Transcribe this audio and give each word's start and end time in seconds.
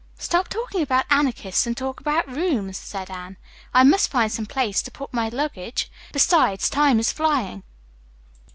"Stop 0.17 0.47
talking 0.47 0.81
about 0.81 1.05
anarchists 1.11 1.67
and 1.67 1.77
talk 1.77 1.99
about 1.99 2.27
rooms," 2.27 2.75
said 2.75 3.11
Anne. 3.11 3.37
"I 3.71 3.83
must 3.83 4.09
find 4.09 4.31
some 4.31 4.47
place 4.47 4.81
to 4.81 4.89
put 4.89 5.13
my 5.13 5.29
luggage. 5.29 5.91
Besides, 6.11 6.71
time 6.71 6.99
is 6.99 7.11
flying. 7.11 7.61